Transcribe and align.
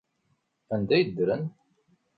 Anda 0.73 0.93
ay 0.95 1.03
ddren? 1.07 1.43